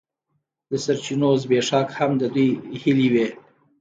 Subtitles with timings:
[0.69, 2.49] د سرچینو زبېښاک هم د دوی
[2.81, 3.27] هیلې وې.